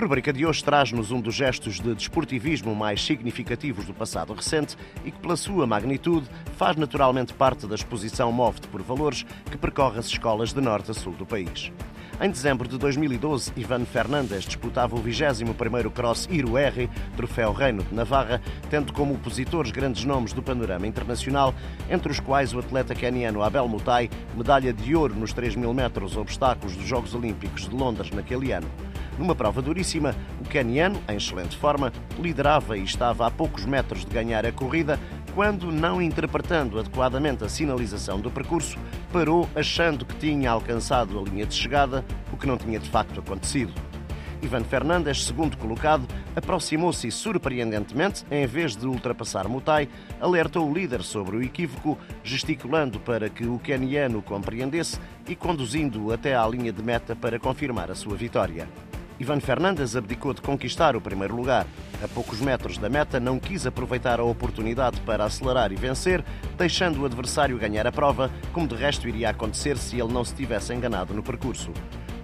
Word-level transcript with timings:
A 0.00 0.02
rubrica 0.02 0.32
de 0.32 0.46
hoje 0.46 0.64
traz-nos 0.64 1.10
um 1.10 1.20
dos 1.20 1.34
gestos 1.34 1.78
de 1.78 1.94
desportivismo 1.94 2.74
mais 2.74 3.04
significativos 3.04 3.84
do 3.84 3.92
passado 3.92 4.32
recente 4.32 4.74
e 5.04 5.10
que, 5.10 5.18
pela 5.18 5.36
sua 5.36 5.66
magnitude, 5.66 6.26
faz 6.56 6.74
naturalmente 6.74 7.34
parte 7.34 7.66
da 7.66 7.74
exposição 7.74 8.32
Move-te 8.32 8.66
por 8.68 8.80
Valores 8.80 9.26
que 9.50 9.58
percorre 9.58 9.98
as 9.98 10.06
escolas 10.06 10.54
de 10.54 10.60
norte 10.62 10.90
a 10.90 10.94
sul 10.94 11.12
do 11.12 11.26
país. 11.26 11.70
Em 12.18 12.30
dezembro 12.30 12.66
de 12.66 12.78
2012, 12.78 13.52
Ivan 13.58 13.84
Fernandes 13.84 14.44
disputava 14.44 14.96
o 14.96 15.02
21º 15.02 15.90
Cross 15.90 16.28
Iru 16.30 16.56
R, 16.56 16.88
troféu 17.14 17.52
Reino 17.52 17.82
de 17.82 17.94
Navarra, 17.94 18.40
tendo 18.70 18.94
como 18.94 19.12
opositores 19.12 19.70
grandes 19.70 20.06
nomes 20.06 20.32
do 20.32 20.42
panorama 20.42 20.86
internacional, 20.86 21.54
entre 21.90 22.10
os 22.10 22.20
quais 22.20 22.54
o 22.54 22.58
atleta 22.58 22.94
keniano 22.94 23.42
Abel 23.42 23.68
Mutai, 23.68 24.08
medalha 24.34 24.72
de 24.72 24.96
ouro 24.96 25.14
nos 25.14 25.34
3 25.34 25.56
mil 25.56 25.74
metros 25.74 26.16
obstáculos 26.16 26.74
dos 26.74 26.86
Jogos 26.86 27.14
Olímpicos 27.14 27.68
de 27.68 27.76
Londres 27.76 28.10
naquele 28.12 28.50
ano. 28.52 28.68
Numa 29.20 29.34
prova 29.34 29.60
duríssima, 29.60 30.16
o 30.40 30.48
keniano, 30.48 30.98
em 31.06 31.16
excelente 31.18 31.54
forma, 31.54 31.92
liderava 32.18 32.78
e 32.78 32.82
estava 32.82 33.26
a 33.26 33.30
poucos 33.30 33.66
metros 33.66 34.02
de 34.02 34.10
ganhar 34.10 34.46
a 34.46 34.50
corrida, 34.50 34.98
quando, 35.34 35.70
não 35.70 36.00
interpretando 36.00 36.78
adequadamente 36.78 37.44
a 37.44 37.48
sinalização 37.50 38.18
do 38.18 38.30
percurso, 38.30 38.78
parou 39.12 39.46
achando 39.54 40.06
que 40.06 40.16
tinha 40.16 40.50
alcançado 40.50 41.18
a 41.18 41.22
linha 41.22 41.44
de 41.44 41.54
chegada, 41.54 42.02
o 42.32 42.36
que 42.38 42.46
não 42.46 42.56
tinha 42.56 42.78
de 42.78 42.88
facto 42.88 43.20
acontecido. 43.20 43.74
Ivan 44.40 44.64
Fernandes, 44.64 45.26
segundo 45.26 45.54
colocado, 45.58 46.08
aproximou-se 46.34 47.10
surpreendentemente, 47.10 48.24
em 48.30 48.46
vez 48.46 48.74
de 48.74 48.86
ultrapassar 48.86 49.46
Mutai, 49.46 49.86
alertou 50.18 50.66
o 50.66 50.72
líder 50.72 51.02
sobre 51.02 51.36
o 51.36 51.42
equívoco, 51.42 51.98
gesticulando 52.24 52.98
para 52.98 53.28
que 53.28 53.44
o 53.44 53.58
keniano 53.58 54.22
compreendesse 54.22 54.98
e 55.28 55.36
conduzindo-o 55.36 56.10
até 56.10 56.34
à 56.34 56.46
linha 56.48 56.72
de 56.72 56.82
meta 56.82 57.14
para 57.14 57.38
confirmar 57.38 57.90
a 57.90 57.94
sua 57.94 58.16
vitória. 58.16 58.66
Ivan 59.20 59.38
Fernandes 59.38 59.94
abdicou 59.94 60.32
de 60.32 60.40
conquistar 60.40 60.96
o 60.96 61.00
primeiro 61.00 61.36
lugar. 61.36 61.66
A 62.02 62.08
poucos 62.08 62.40
metros 62.40 62.78
da 62.78 62.88
meta, 62.88 63.20
não 63.20 63.38
quis 63.38 63.66
aproveitar 63.66 64.18
a 64.18 64.24
oportunidade 64.24 64.98
para 65.02 65.24
acelerar 65.24 65.70
e 65.72 65.76
vencer, 65.76 66.24
deixando 66.56 67.02
o 67.02 67.04
adversário 67.04 67.58
ganhar 67.58 67.86
a 67.86 67.92
prova, 67.92 68.30
como 68.50 68.66
de 68.66 68.74
resto 68.74 69.06
iria 69.06 69.28
acontecer 69.28 69.76
se 69.76 70.00
ele 70.00 70.10
não 70.10 70.24
se 70.24 70.34
tivesse 70.34 70.72
enganado 70.72 71.12
no 71.12 71.22
percurso. 71.22 71.70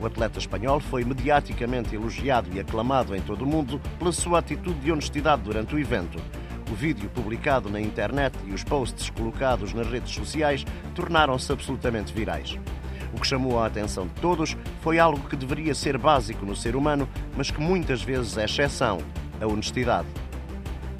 O 0.00 0.06
atleta 0.06 0.38
espanhol 0.38 0.80
foi 0.80 1.04
mediaticamente 1.04 1.94
elogiado 1.94 2.48
e 2.54 2.60
aclamado 2.60 3.14
em 3.14 3.20
todo 3.20 3.42
o 3.42 3.46
mundo 3.46 3.78
pela 3.98 4.10
sua 4.10 4.38
atitude 4.38 4.80
de 4.80 4.90
honestidade 4.90 5.42
durante 5.42 5.74
o 5.74 5.78
evento. 5.78 6.18
O 6.72 6.74
vídeo 6.74 7.10
publicado 7.10 7.68
na 7.68 7.80
internet 7.80 8.34
e 8.46 8.54
os 8.54 8.64
posts 8.64 9.10
colocados 9.10 9.74
nas 9.74 9.86
redes 9.86 10.14
sociais 10.14 10.64
tornaram-se 10.94 11.52
absolutamente 11.52 12.12
virais. 12.12 12.58
O 13.16 13.18
que 13.18 13.26
chamou 13.26 13.58
a 13.58 13.64
atenção 13.64 14.06
de 14.06 14.12
todos 14.20 14.54
foi 14.82 14.98
algo 14.98 15.26
que 15.26 15.36
deveria 15.36 15.74
ser 15.74 15.96
básico 15.96 16.44
no 16.44 16.54
ser 16.54 16.76
humano, 16.76 17.08
mas 17.34 17.50
que 17.50 17.58
muitas 17.58 18.02
vezes 18.02 18.36
é 18.36 18.44
exceção: 18.44 18.98
a 19.40 19.46
honestidade. 19.46 20.06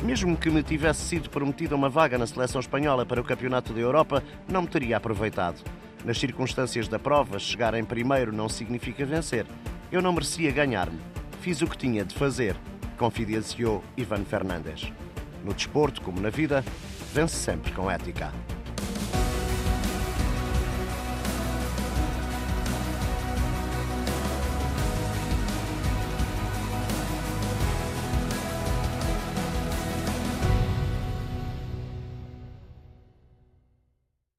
Mesmo 0.03 0.35
que 0.35 0.49
me 0.49 0.63
tivesse 0.63 1.03
sido 1.03 1.29
prometida 1.29 1.77
uma 1.77 1.91
vaga 1.91 2.17
na 2.17 2.27
seleção 2.27 2.59
espanhola 2.59 3.05
para 3.05 3.21
o 3.21 3.25
Campeonato 3.25 3.75
da 3.75 3.81
Europa, 3.81 4.23
não 4.49 4.63
me 4.63 4.67
teria 4.67 4.97
aproveitado. 4.97 5.63
Nas 6.07 6.19
circunstâncias 6.19 6.89
da 6.89 6.99
prova, 6.99 7.39
chegar 7.39 7.75
em 7.75 7.85
primeiro 7.85 8.33
não 8.33 8.49
significa 8.49 9.05
vencer. 9.05 9.45
Eu 9.93 10.01
não 10.01 10.13
merecia 10.15 10.51
ganhar-lhe. 10.51 10.99
Fiz 11.43 11.61
o 11.61 11.67
que 11.67 11.77
tinha 11.77 12.03
de 12.03 12.15
fazer, 12.15 12.57
confidenciou 12.97 13.85
Ivan 13.95 14.25
Fernandes. 14.25 14.91
No 15.45 15.53
desporto, 15.53 16.01
como 16.01 16.19
na 16.19 16.31
vida, 16.31 16.65
vence 17.13 17.37
sempre 17.37 17.73
com 17.73 17.91
ética. 17.91 18.33